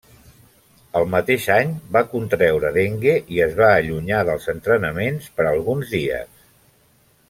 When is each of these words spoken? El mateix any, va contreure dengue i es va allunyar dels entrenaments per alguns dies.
El 0.99 1.03
mateix 1.15 1.45
any, 1.55 1.75
va 1.97 2.03
contreure 2.15 2.73
dengue 2.79 3.13
i 3.37 3.45
es 3.47 3.55
va 3.63 3.71
allunyar 3.77 4.25
dels 4.33 4.53
entrenaments 4.59 5.33
per 5.37 5.51
alguns 5.57 5.97
dies. 5.99 6.47